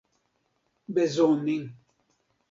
[0.95, 1.57] bezoni